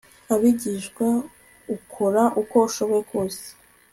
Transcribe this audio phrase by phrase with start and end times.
[0.33, 1.07] abigishwa
[1.75, 3.43] akora uko ashoboye kose